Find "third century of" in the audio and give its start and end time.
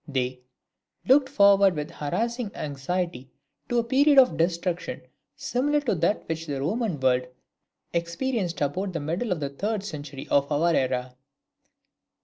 9.51-10.51